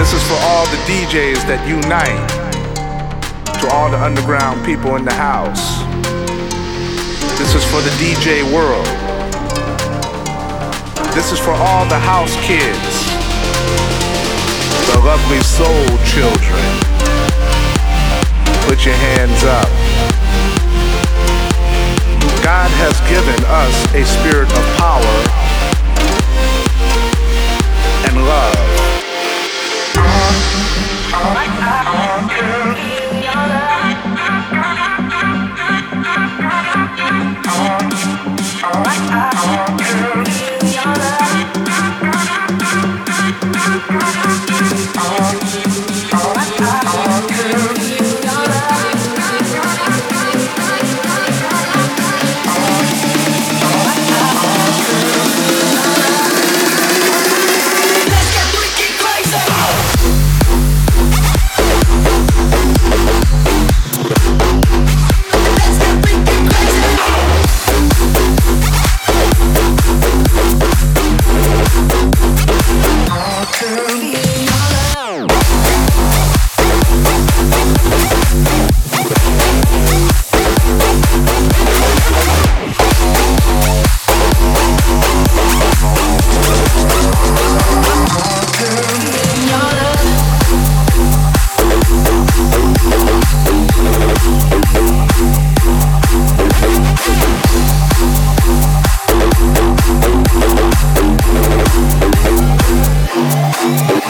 [0.00, 2.24] This is for all the DJs that unite.
[3.60, 5.84] To all the underground people in the house.
[7.36, 8.88] This is for the DJ world.
[11.12, 12.96] This is for all the house kids.
[14.88, 16.64] The lovely soul children.
[18.64, 19.68] Put your hands up.
[22.40, 25.16] God has given us a spirit of power
[28.08, 28.59] and love.
[38.80, 39.29] Alright.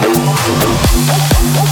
[0.03, 1.70] どっち?